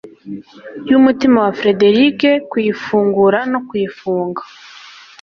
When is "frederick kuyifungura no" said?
1.59-3.59